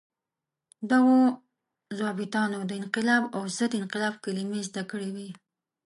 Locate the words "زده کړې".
4.69-5.09